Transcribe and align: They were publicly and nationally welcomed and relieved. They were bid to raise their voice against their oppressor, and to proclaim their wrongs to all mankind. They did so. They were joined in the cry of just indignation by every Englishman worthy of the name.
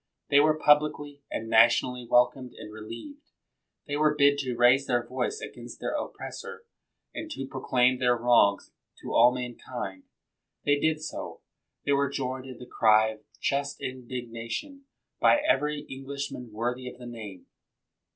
They 0.31 0.39
were 0.39 0.57
publicly 0.57 1.21
and 1.29 1.47
nationally 1.47 2.07
welcomed 2.09 2.55
and 2.55 2.73
relieved. 2.73 3.29
They 3.85 3.95
were 3.95 4.15
bid 4.15 4.39
to 4.39 4.55
raise 4.55 4.87
their 4.87 5.05
voice 5.05 5.39
against 5.41 5.79
their 5.79 5.93
oppressor, 5.93 6.65
and 7.13 7.29
to 7.29 7.45
proclaim 7.45 7.99
their 7.99 8.17
wrongs 8.17 8.71
to 9.03 9.13
all 9.13 9.31
mankind. 9.31 10.05
They 10.65 10.79
did 10.79 11.03
so. 11.03 11.41
They 11.85 11.91
were 11.91 12.09
joined 12.09 12.47
in 12.47 12.57
the 12.57 12.65
cry 12.65 13.09
of 13.09 13.19
just 13.39 13.79
indignation 13.79 14.85
by 15.19 15.37
every 15.37 15.81
Englishman 15.81 16.51
worthy 16.51 16.89
of 16.89 16.97
the 16.97 17.05
name. 17.05 17.45